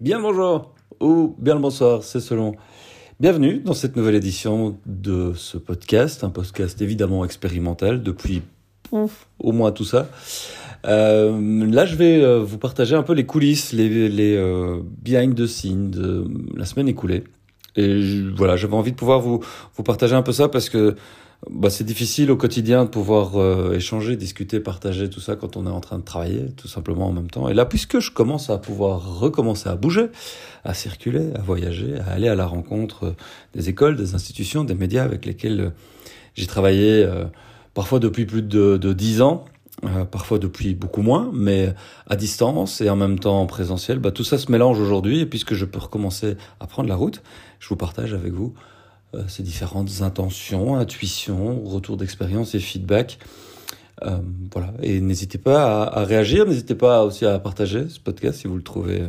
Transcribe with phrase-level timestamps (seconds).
[0.00, 2.56] Bien bonjour ou bien le bonsoir, c'est selon.
[3.20, 8.42] Bienvenue dans cette nouvelle édition de ce podcast, un podcast évidemment expérimental depuis
[8.82, 10.08] pouf, au moins tout ça.
[10.84, 15.36] Euh, là, je vais euh, vous partager un peu les coulisses, les, les euh, behind
[15.36, 16.26] the scenes de
[16.56, 17.22] la semaine écoulée.
[17.76, 19.44] Et voilà, j'avais envie de pouvoir vous,
[19.76, 20.96] vous partager un peu ça parce que
[21.50, 25.66] bah, c'est difficile au quotidien de pouvoir euh, échanger, discuter, partager tout ça quand on
[25.66, 27.48] est en train de travailler, tout simplement en même temps.
[27.48, 30.06] Et là, puisque je commence à pouvoir recommencer à bouger,
[30.64, 33.14] à circuler, à voyager, à aller à la rencontre
[33.54, 35.70] des écoles, des institutions, des médias avec lesquels euh,
[36.34, 37.24] j'ai travaillé euh,
[37.74, 39.44] parfois depuis plus de, de 10 ans,
[39.84, 41.74] euh, parfois depuis beaucoup moins, mais
[42.08, 45.20] à distance et en même temps en présentiel, bah, tout ça se mélange aujourd'hui.
[45.20, 47.22] Et puisque je peux recommencer à prendre la route,
[47.58, 48.73] je vous partage avec vous euh,
[49.28, 53.18] ces différentes intentions, intuitions, retours d'expérience et feedback.
[54.02, 54.18] Euh,
[54.52, 54.72] voilà.
[54.82, 58.62] Et n'hésitez pas à, réagir, n'hésitez pas aussi à partager ce podcast si vous le
[58.62, 59.02] trouvez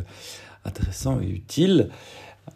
[0.64, 1.88] intéressant et utile.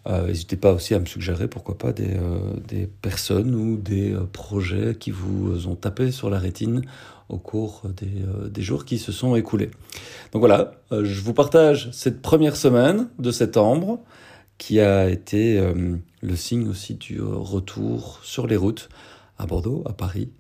[0.07, 4.13] Euh, N'hésitez pas aussi à me suggérer, pourquoi pas, des, euh, des personnes ou des
[4.13, 6.83] euh, projets qui vous ont tapé sur la rétine
[7.31, 9.71] au cours des, euh, des jours qui se sont écoulés.
[10.33, 14.01] Donc voilà, euh, je vous partage cette première semaine de septembre
[14.59, 18.89] qui a été euh, le signe aussi du euh, retour sur les routes
[19.39, 20.31] à Bordeaux, à Paris,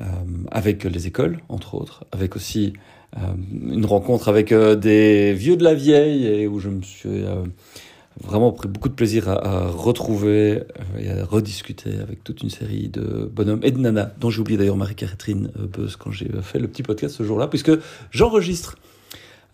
[0.00, 0.04] euh,
[0.50, 2.72] avec les écoles, entre autres, avec aussi
[3.16, 3.20] euh,
[3.52, 7.24] une rencontre avec des vieux de la vieille et où je me suis
[8.20, 10.62] vraiment pris beaucoup de plaisir à, retrouver
[10.98, 14.58] et à rediscuter avec toute une série de bonhommes et de nanas, dont j'ai oublié
[14.58, 17.72] d'ailleurs Marie-Catherine euh, Beus quand j'ai fait le petit podcast ce jour-là, puisque
[18.10, 18.76] j'enregistre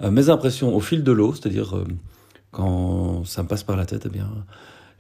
[0.03, 1.75] mes impressions au fil de l'eau, c'est-à-dire
[2.51, 4.31] quand ça me passe par la tête, eh bien,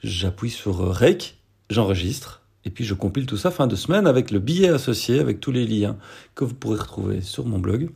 [0.02, 1.36] j'appuie sur euh, Rec,
[1.70, 5.40] j'enregistre, et puis je compile tout ça fin de semaine avec le billet associé, avec
[5.40, 5.96] tous les liens
[6.34, 7.90] que vous pourrez retrouver sur mon blog.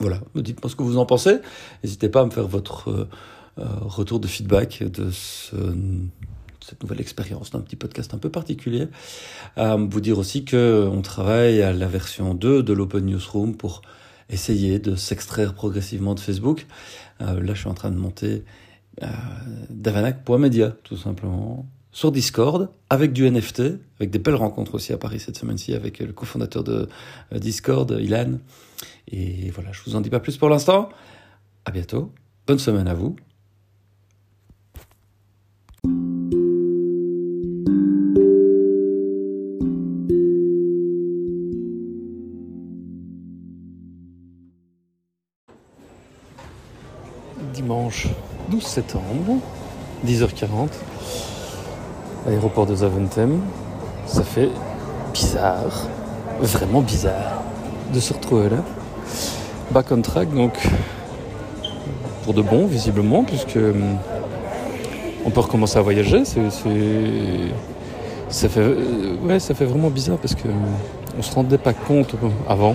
[0.00, 1.38] Voilà, dites-moi ce que vous en pensez.
[1.82, 3.08] N'hésitez pas à me faire votre euh,
[3.58, 5.56] euh, retour de feedback de ce-
[6.60, 8.88] cette nouvelle expérience d'un petit podcast un peu particulier.
[9.56, 13.82] À vous dire aussi que on travaille à la version 2 de l'Open Newsroom pour
[14.30, 16.66] essayer de s'extraire progressivement de Facebook.
[17.20, 18.44] Euh, là, je suis en train de monter
[19.02, 23.62] euh, tout simplement, sur Discord, avec du NFT,
[23.98, 26.88] avec des belles rencontres aussi à Paris cette semaine-ci, avec le cofondateur de
[27.32, 28.38] euh, Discord, Ilan.
[29.08, 30.88] Et voilà, je vous en dis pas plus pour l'instant.
[31.64, 32.12] À bientôt.
[32.46, 33.16] Bonne semaine à vous.
[48.74, 49.38] Septembre,
[50.04, 50.68] 10h40,
[52.28, 53.40] aéroport de Zaventem.
[54.04, 54.48] Ça fait
[55.12, 55.86] bizarre,
[56.40, 57.44] vraiment bizarre,
[57.94, 58.64] de se retrouver là.
[59.70, 60.58] Back on track, donc
[62.24, 63.96] pour de bon, visiblement, puisque hum,
[65.24, 66.24] on peut recommencer à voyager.
[66.24, 66.40] C'est,
[68.28, 70.54] ça fait, euh, ouais, ça fait vraiment bizarre parce que hum,
[71.16, 72.74] on se rendait pas compte euh, avant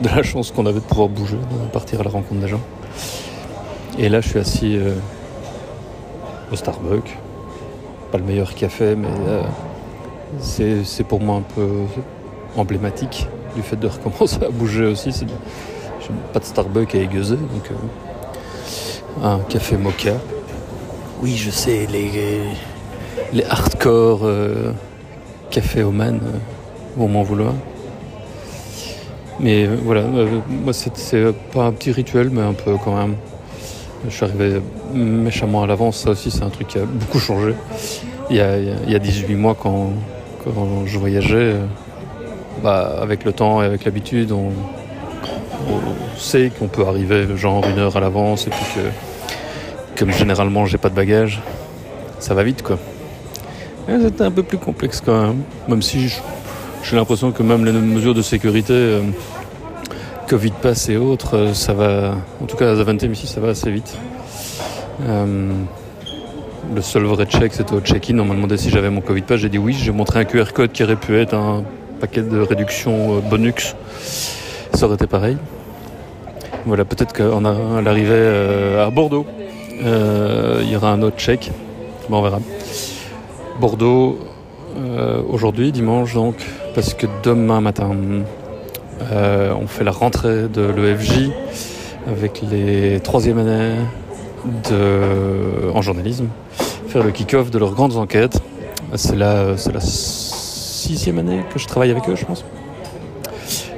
[0.00, 2.62] de la chance qu'on avait de pouvoir bouger, de partir à la rencontre des gens.
[3.98, 4.94] Et là, je suis assis euh,
[6.56, 7.16] Starbucks.
[8.10, 9.42] Pas le meilleur café, mais euh,
[10.38, 11.68] c'est, pour moi un peu
[12.56, 15.12] emblématique du fait de recommencer à bouger aussi.
[15.12, 20.12] C'est, j'ai pas de Starbucks à aiguiser, donc euh, un café mocha.
[21.22, 22.10] Oui, je sais, les,
[23.32, 24.72] les hardcore euh,
[25.50, 26.38] caféomanes euh,
[26.96, 27.54] vont m'en vouloir.
[29.40, 33.16] Mais voilà, moi c'est pas un petit rituel, mais un peu quand même.
[34.08, 34.60] Je suis arrivé
[34.92, 37.54] méchamment à l'avance, ça aussi c'est un truc qui a beaucoup changé.
[38.30, 39.90] Il y a, il y a 18 mois quand,
[40.44, 41.64] quand je voyageais, euh,
[42.62, 44.50] bah, avec le temps et avec l'habitude, on,
[46.18, 50.78] sait qu'on peut arriver genre une heure à l'avance et puis que comme généralement j'ai
[50.78, 51.40] pas de bagages,
[52.18, 52.78] ça va vite quoi.
[53.88, 56.08] C'était un peu plus complexe quand même, même si
[56.82, 59.02] j'ai l'impression que même les mesures de sécurité, euh,
[60.34, 63.50] Covid pass et autres, euh, ça va, en tout cas à Zaventem ici ça va
[63.50, 63.96] assez vite.
[65.08, 65.52] Euh,
[66.74, 69.38] le seul vrai check c'était au check-in, on m'a demandé si j'avais mon Covid pass,
[69.38, 71.62] j'ai dit oui, j'ai montré un QR code qui aurait pu être un
[72.00, 73.76] paquet de réduction euh, bonus,
[74.74, 75.36] ça aurait été pareil.
[76.66, 77.28] Voilà, peut-être qu'à
[77.80, 79.26] l'arrivée à Bordeaux,
[79.70, 81.52] il y aura un autre check.
[82.08, 82.40] Bon, on verra.
[83.60, 84.18] Bordeaux,
[85.28, 86.36] aujourd'hui, dimanche, donc,
[86.74, 87.94] parce que demain matin,
[89.00, 91.30] on fait la rentrée de l'EFJ
[92.06, 93.74] avec les troisième années
[94.70, 96.26] de, en journalisme,
[96.88, 98.40] faire le kick-off de leurs grandes enquêtes.
[98.96, 102.44] C'est la, la sixième année que je travaille avec eux, je pense.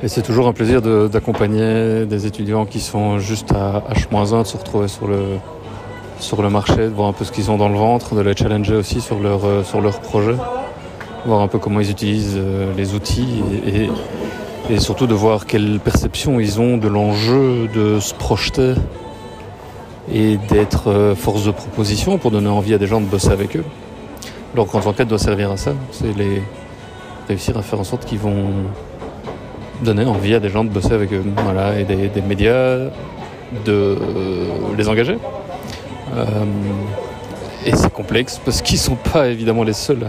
[0.02, 4.46] Et c'est toujours un plaisir de- d'accompagner des étudiants qui sont juste à H-1, de
[4.46, 5.38] se retrouver sur le,
[6.20, 8.36] sur le marché, de voir un peu ce qu'ils ont dans le ventre, de les
[8.36, 10.34] challenger aussi sur leur, euh, sur leur projet,
[11.24, 13.90] voir un peu comment ils utilisent euh, les outils et, et,
[14.78, 18.74] surtout de voir quelle perception ils ont de l'enjeu de se projeter
[20.12, 23.56] et d'être euh, force de proposition pour donner envie à des gens de bosser avec
[23.56, 23.64] eux.
[24.54, 26.42] Donc en enquête doit servir à ça, c'est les
[27.28, 28.46] réussir à faire en sorte qu'ils vont
[29.82, 32.90] donner envie à des gens de bosser avec eux, voilà, et des, médias
[33.64, 33.96] de
[34.76, 35.18] les engager.
[36.14, 36.24] Euh,
[37.64, 40.06] et c'est complexe parce qu'ils sont pas évidemment les seuls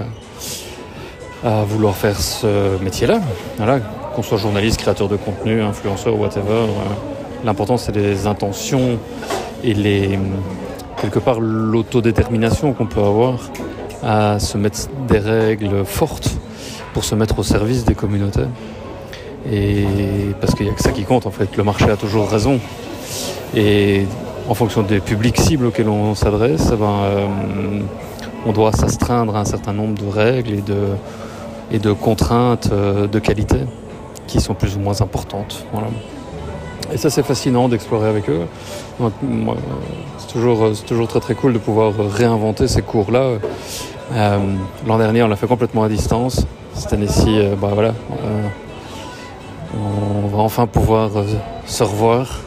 [1.44, 3.20] à, à vouloir faire ce métier-là.
[3.58, 3.80] Voilà,
[4.18, 6.50] qu'on soit journaliste, créateur de contenu, influenceur, whatever.
[6.50, 6.66] Euh,
[7.46, 8.98] L'important c'est les intentions
[9.64, 10.18] et les
[11.00, 13.38] quelque part l'autodétermination qu'on peut avoir
[14.02, 16.32] à se mettre des règles fortes
[16.96, 18.48] pour se mettre au service des communautés.
[19.52, 19.86] Et
[20.42, 21.56] parce qu'il n'y a que ça qui compte en fait.
[21.56, 22.60] Le marché a toujours raison.
[23.56, 24.08] Et
[24.50, 27.28] en fonction des publics cibles auxquels on s'adresse, eh ben, euh,
[28.48, 30.88] on doit s'astreindre à un certain nombre de règles et de,
[31.72, 33.60] et de contraintes euh, de qualité
[34.28, 35.66] qui sont plus ou moins importantes.
[35.72, 35.88] Voilà.
[36.94, 38.46] Et ça c'est fascinant d'explorer avec eux.
[39.00, 43.40] C'est toujours, toujours très très cool de pouvoir réinventer ces cours-là.
[44.14, 44.38] Euh,
[44.86, 46.46] L'an dernier on l'a fait complètement à distance.
[46.74, 47.90] Cette année-ci, euh, bah, voilà,
[48.24, 48.48] euh,
[50.24, 51.12] on va enfin pouvoir
[51.66, 52.40] se revoir.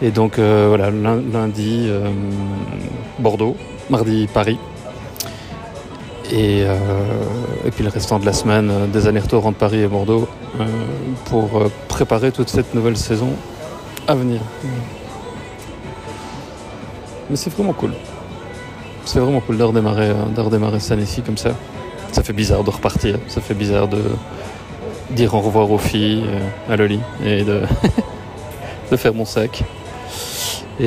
[0.00, 1.90] Et donc voilà, lundi
[3.18, 3.56] Bordeaux,
[3.90, 4.58] mardi Paris.
[6.30, 6.76] Et, euh,
[7.64, 10.28] et, puis le restant de la semaine, des allers-retours entre Paris et Bordeaux
[10.60, 10.64] euh,
[11.24, 11.48] pour
[11.88, 13.30] préparer toute cette nouvelle saison
[14.06, 14.40] à venir.
[17.30, 17.92] Mais c'est vraiment cool.
[19.06, 21.50] C'est vraiment cool de redémarrer, de redémarrer cette année-ci comme ça.
[22.12, 24.02] Ça fait bizarre de repartir, ça fait bizarre de
[25.10, 26.24] dire au revoir aux filles,
[26.68, 27.62] à Loli, et de,
[28.90, 29.62] de faire mon sac
[30.78, 30.84] et,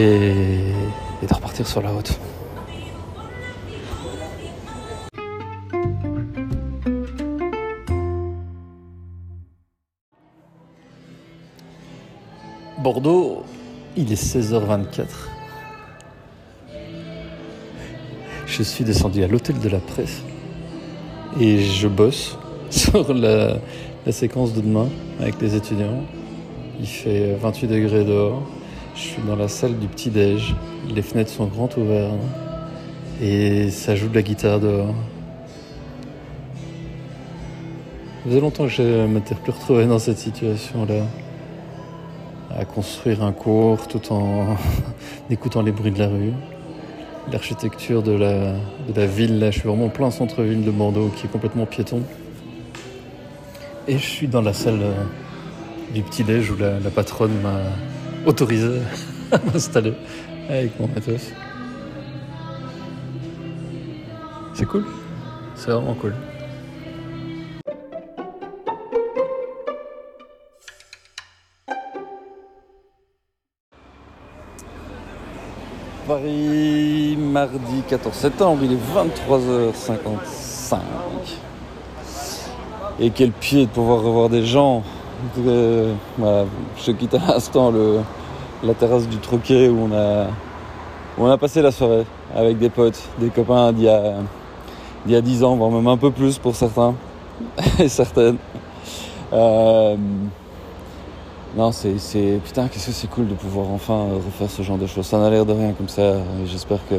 [1.24, 2.20] et de repartir sur la route.
[12.82, 13.44] Bordeaux,
[13.96, 15.06] il est 16h24.
[18.48, 20.24] Je suis descendu à l'hôtel de la presse
[21.40, 22.40] et je bosse
[22.72, 23.58] sur la,
[24.10, 24.90] séquence de demain
[25.20, 26.02] avec les étudiants.
[26.80, 28.42] Il fait 28 degrés dehors.
[28.96, 30.56] Je suis dans la salle du petit-déj.
[30.90, 32.16] Les fenêtres sont grandes ouvertes
[33.22, 34.96] et ça joue de la guitare dehors.
[38.24, 41.06] Ça faisait longtemps que je ne m'étais plus retrouvé dans cette situation-là
[42.62, 44.56] à construire un cours tout en
[45.32, 46.32] écoutant les bruits de la rue.
[47.32, 51.10] L'architecture de la, de la ville, là, je suis vraiment en plein centre-ville de Bordeaux
[51.16, 52.04] qui est complètement piéton.
[53.88, 54.94] Et je suis dans la salle euh,
[55.92, 57.62] du petit-déj où la, la patronne m'a
[58.28, 58.80] autorisé
[59.32, 59.94] à m'installer
[60.48, 61.32] avec mon matos.
[64.54, 64.86] C'est cool.
[65.56, 66.14] C'est vraiment cool.
[76.12, 80.76] Paris, mardi 14 septembre, il est 23h55.
[83.00, 84.84] Et quel pied de pouvoir revoir des gens.
[85.38, 86.44] Voilà,
[86.86, 87.72] je quitte à l'instant
[88.62, 89.88] la terrasse du Troquet où
[91.18, 92.06] on a, passé la soirée
[92.36, 94.16] avec des potes, des copains d'il y a,
[95.06, 96.94] d'il y a 10 ans, voire même un peu plus pour certains
[97.80, 98.38] et certaines.
[99.32, 99.96] Euh,
[101.58, 105.06] non, c'est, putain, qu'est-ce que c'est cool de pouvoir enfin refaire ce genre de choses.
[105.06, 106.14] Ça n'a l'air de rien comme ça.
[106.46, 106.96] J'espère que,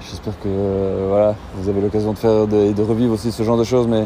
[0.00, 3.56] j'espère que euh, voilà, vous avez l'occasion de faire et de, revivre aussi ce genre
[3.56, 4.04] de choses, mais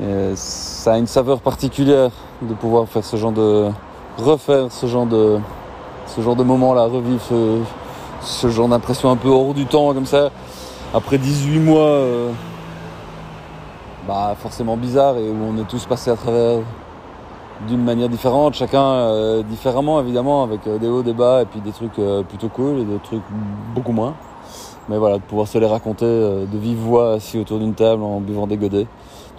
[0.00, 3.68] euh, ça a une saveur particulière de pouvoir faire ce genre de
[4.16, 5.38] refaire ce genre de
[6.06, 7.20] ce genre de moment là, revivre
[8.22, 10.30] ce, genre d'impression un peu hors du temps comme ça.
[10.94, 12.30] Après 18 mois, euh,
[14.08, 16.60] bah forcément bizarre et où on est tous passés à travers
[17.68, 21.60] d'une manière différente, chacun euh, différemment évidemment, avec euh, des hauts, des bas, et puis
[21.60, 23.22] des trucs euh, plutôt cool et des trucs
[23.74, 24.14] beaucoup moins.
[24.88, 28.02] Mais voilà, de pouvoir se les raconter euh, de vive voix assis autour d'une table
[28.02, 28.86] en buvant des godets.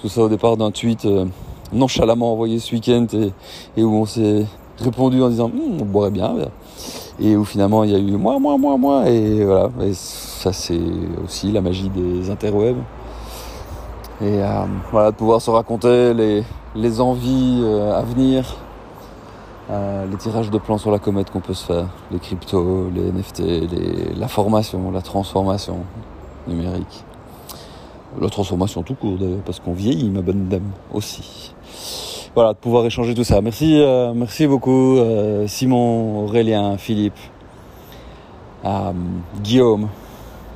[0.02, 1.08] Tout ça au départ d'un tweet
[1.72, 3.32] nonchalamment envoyé ce week-end et,
[3.78, 4.46] et, où on s'est
[4.80, 6.50] répondu en disant hm, on boirait bien, bien.
[7.20, 9.10] Et où finalement il y a eu moi, moi, moi, moi.
[9.10, 10.80] Et voilà, et ça c'est
[11.24, 12.78] aussi la magie des interwebs.
[14.22, 16.44] Et euh, voilà, de pouvoir se raconter les,
[16.76, 18.58] les envies euh, à venir,
[19.72, 23.12] euh, les tirages de plans sur la comète qu'on peut se faire, les cryptos, les
[23.12, 25.78] NFT, la formation, la transformation
[26.48, 27.04] numérique.
[28.20, 31.54] La transformation tout court d'ailleurs, parce qu'on vieillit, ma bonne dame, aussi.
[32.34, 33.42] Voilà, de pouvoir échanger tout ça.
[33.42, 34.98] Merci, euh, merci beaucoup,
[35.48, 37.18] Simon, Aurélien, Philippe.
[39.44, 39.90] Guillaume,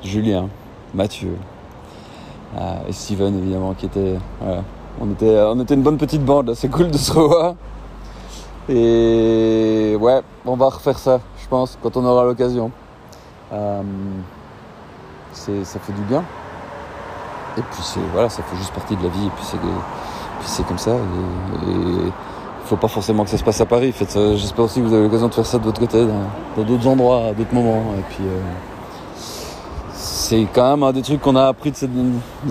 [0.03, 0.49] Julien,
[0.95, 1.35] Mathieu
[2.87, 4.15] et Steven évidemment qui était
[5.01, 7.55] on était on était une bonne petite bande c'est cool de se revoir
[8.67, 12.71] et ouais on va refaire ça je pense quand on aura l'occasion
[13.53, 13.81] euh,
[15.33, 16.23] ça fait du bien
[17.57, 19.45] et puis voilà ça fait juste partie de la vie et puis
[20.45, 22.11] c'est comme ça et, et
[22.69, 23.93] faut pas forcément que ça se passe à Paris.
[23.97, 26.05] J'espère aussi que vous avez l'occasion de faire ça de votre côté,
[26.55, 27.83] dans d'autres endroits, à d'autres moments.
[27.97, 28.39] Et puis, euh,
[30.29, 31.75] c'est quand même un des trucs qu'on a appris de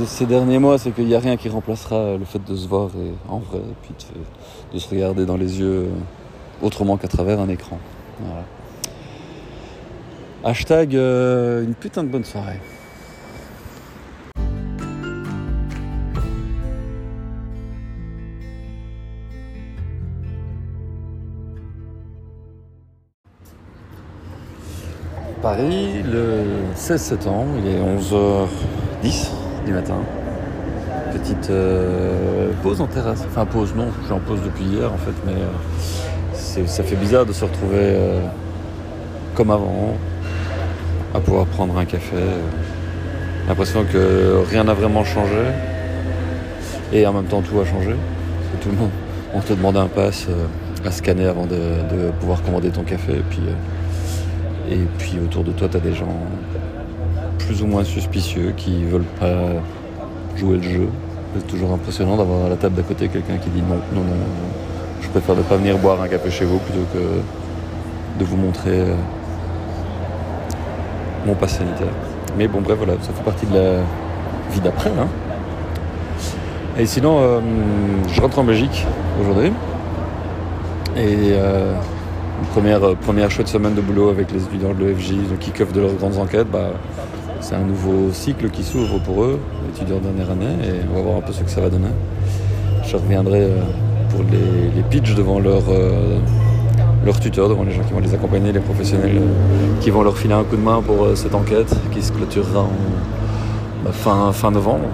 [0.04, 2.90] ces, derniers mois, c'est qu'il n'y a rien qui remplacera le fait de se voir
[3.28, 3.94] en vrai, et puis
[4.73, 5.88] de, se regarder dans les yeux euh,
[6.61, 7.78] autrement qu'à travers un écran.
[10.42, 12.58] Hashtag euh, une putain de bonne soirée.
[25.42, 26.42] Paris le
[26.75, 29.28] 16 septembre, il est 11h10
[29.66, 29.99] du matin.
[31.12, 33.25] Petite euh, pause en terrasse.
[33.28, 36.97] Enfin pause non, je suis en pause depuis hier en fait, mais euh, ça fait
[36.97, 38.21] bizarre de se retrouver euh,
[39.37, 39.97] comme avant,
[41.14, 42.16] à pouvoir prendre un café.
[43.47, 45.45] L'impression que rien n'a vraiment changé.
[46.92, 47.95] Et en même temps tout a changé.
[48.61, 48.90] tout le monde,
[49.35, 50.26] on te demande un pass
[50.85, 53.23] à scanner avant de, pouvoir commander ton café.
[53.30, 53.42] Puis
[54.70, 56.16] et puis autour de toi, tu as des gens
[57.38, 59.37] plus ou moins suspicieux qui veulent pas
[60.37, 60.88] jouer le jeu.
[61.37, 64.16] C'est toujours impressionnant d'avoir à la table d'à côté quelqu'un qui dit non, non, non,
[65.00, 68.80] je préfère ne pas venir boire un café chez vous plutôt que de vous montrer
[68.80, 68.94] euh,
[71.26, 71.92] mon pass sanitaire.
[72.37, 73.72] Mais bon, bref, voilà, ça fait partie de la
[74.50, 74.90] vie d'après.
[74.90, 75.08] Hein.
[76.78, 77.40] Et sinon, euh,
[78.12, 78.87] je rentre en Belgique
[79.20, 79.52] aujourd'hui.
[80.96, 81.75] Et euh,
[82.52, 85.80] première, euh, première chouette semaine de boulot avec les étudiants de l'EFJ qui kick de
[85.80, 86.50] leurs grandes enquêtes.
[86.50, 86.71] Bah,
[87.40, 89.38] c'est un nouveau cycle qui s'ouvre pour eux,
[89.75, 91.88] étudiants dernière année, et on va voir un peu ce que ça va donner.
[92.85, 93.61] Je reviendrai euh,
[94.11, 96.18] pour les, les pitchs devant leurs euh,
[97.21, 99.23] tuteurs, devant les gens qui vont les accompagner, les professionnels
[99.80, 102.71] qui vont leur filer un coup de main pour cette enquête qui se clôturera en
[103.83, 104.85] bah, fin, fin novembre.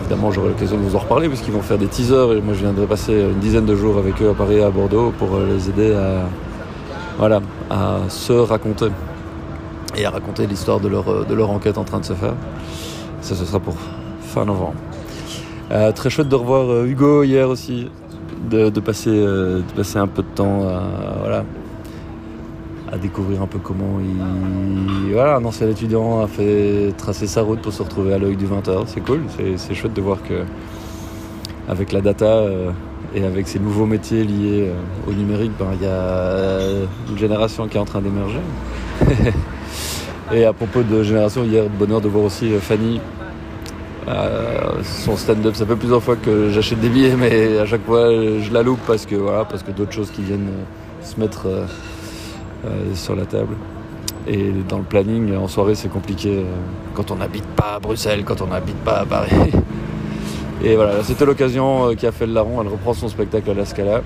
[0.00, 2.54] Évidemment, j'aurai l'occasion de vous en reparler parce qu'ils vont faire des teasers et moi
[2.54, 5.38] je viendrai passer une dizaine de jours avec eux à Paris et à Bordeaux pour
[5.38, 6.28] les aider à,
[7.18, 8.86] voilà, à se raconter
[9.96, 12.34] et à raconter l'histoire de leur, de leur enquête en train de se faire.
[13.20, 13.74] Ça, ce sera pour
[14.20, 14.74] fin novembre.
[15.72, 17.88] Euh, très chouette de revoir euh, Hugo hier aussi,
[18.48, 20.82] de, passer, euh, de passer un peu de temps à,
[21.20, 21.44] voilà,
[22.96, 25.12] à découvrir un peu comment il.
[25.12, 28.46] Voilà, un ancien étudiant a fait tracer sa route pour se retrouver à l'œil du
[28.46, 28.84] 20h.
[28.86, 29.22] C'est cool,
[29.56, 30.44] c'est chouette de voir que,
[31.68, 32.42] avec la data,
[33.16, 36.58] et avec ces nouveaux métiers liés euh, au numérique, ben, il y a
[37.10, 38.40] une génération qui est en train d'émerger.
[40.34, 43.00] et à propos de génération, hier, bonheur de voir aussi euh, Fanny.
[44.08, 48.08] Euh, son stand-up, ça fait plusieurs fois que j'achète des billets, mais à chaque fois
[48.08, 50.50] je la loupe parce que voilà, parce que d'autres choses qui viennent
[51.02, 51.48] se mettre
[52.94, 53.54] sur la table.
[54.26, 56.44] Et dans le planning, en soirée, c'est compliqué
[56.94, 59.30] quand on n'habite pas à Bruxelles, quand on n'habite pas à Paris.
[60.64, 62.62] Et voilà, c'était l'occasion euh, qui a fait le larron.
[62.62, 64.00] Elle reprend son spectacle à la Scala.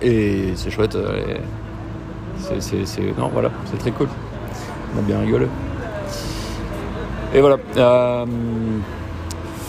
[0.00, 0.94] Et c'est chouette.
[0.94, 1.36] Euh,
[2.60, 4.08] c'est, non, voilà, c'est très cool.
[4.94, 5.46] On a bien rigolé.
[7.34, 7.56] Et voilà.
[7.76, 8.24] Euh,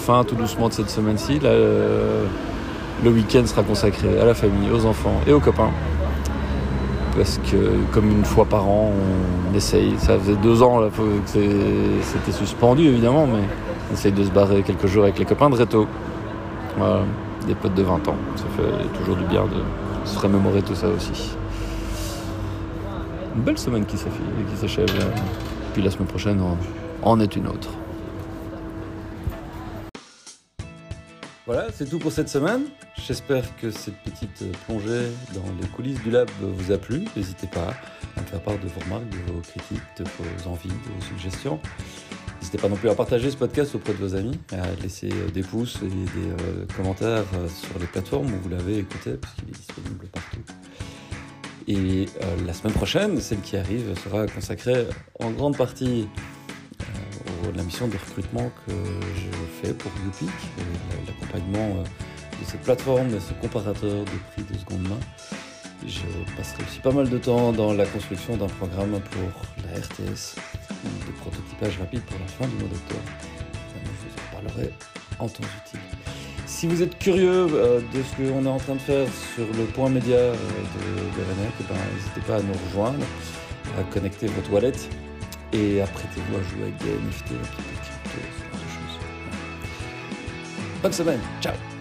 [0.06, 1.40] fin tout doucement de cette semaine-ci.
[1.42, 5.72] le week-end sera consacré à la famille, aux enfants et aux copains.
[7.20, 7.58] Parce que
[7.92, 8.94] comme une fois par an,
[9.52, 9.94] on essaye.
[9.98, 13.42] Ça faisait deux ans là, que c'était suspendu évidemment, mais
[13.92, 15.86] on essaye de se barrer quelques jours avec les copains de Reto.
[17.46, 18.16] des potes de 20 ans.
[18.38, 21.36] Ça fait toujours du bien de se remémorer tout ça aussi.
[23.36, 24.88] Une belle semaine qui s'achève.
[25.74, 26.42] Puis la semaine prochaine
[27.04, 27.68] en est une autre.
[31.52, 32.66] Voilà, c'est tout pour cette semaine.
[32.96, 37.06] J'espère que cette petite plongée dans les coulisses du lab vous a plu.
[37.16, 37.74] N'hésitez pas
[38.16, 41.02] à me faire part de vos remarques, de vos critiques, de vos envies, de vos
[41.08, 41.60] suggestions.
[42.38, 45.32] N'hésitez pas non plus à partager ce podcast auprès de vos amis, à laisser euh,
[45.32, 49.50] des pouces et des euh, commentaires euh, sur les plateformes où vous l'avez écouté, puisqu'il
[49.50, 50.44] est disponible partout.
[51.68, 52.06] Et
[52.46, 54.86] la semaine prochaine, celle qui arrive, sera consacrée
[55.20, 56.08] en grande partie
[57.48, 58.74] à la mission de recrutement que
[59.16, 59.30] je
[59.62, 60.30] fais pour Youpic,
[61.08, 61.84] l'accompagnement
[62.40, 65.00] de cette plateforme, de ce comparateur de prix de seconde main.
[65.86, 66.02] Je
[66.36, 70.36] passerai aussi pas mal de temps dans la construction d'un programme pour la RTS,
[70.84, 73.02] de prototypage rapide pour la fin du mois d'octobre.
[73.74, 74.74] Je vous en parlerai
[75.20, 75.80] en temps utile.
[76.46, 79.66] Si vous êtes curieux euh, de ce qu'on est en train de faire sur le
[79.66, 81.26] point média euh, de, de
[81.60, 83.06] eh ben, n'hésitez pas à nous rejoindre.
[83.78, 84.74] à connecter votre wallet
[85.54, 87.50] et apprêtez-vous à jouer avec des NFT, des
[87.82, 89.00] crypto, ce genre de choses.
[90.82, 91.79] Bonne semaine, ciao